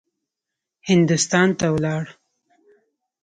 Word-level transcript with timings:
هندوستان 0.89 1.49
ته 1.59 1.65
ولاړ. 1.73 2.03